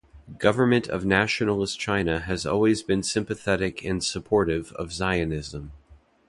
Government 0.39 0.87
of 0.87 1.05
Nationalist 1.05 1.79
China 1.79 2.21
has 2.21 2.43
always 2.43 2.81
been 2.81 3.03
sympathetic 3.03 3.85
and 3.85 4.03
supportive 4.03 4.71
of 4.71 4.91
Zionism. 4.91 5.73